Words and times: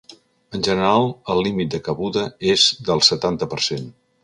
En 0.59 0.63
general, 0.67 1.05
el 1.33 1.43
límit 1.49 1.69
de 1.75 1.81
cabuda 1.89 2.25
és 2.55 2.65
del 2.91 3.07
setanta 3.13 3.53
per 3.55 3.63
cent. 3.71 3.89